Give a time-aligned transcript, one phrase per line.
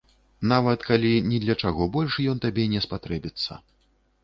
[0.51, 3.63] Нават калі ні для чаго больш ён табе не спатрэбіцца.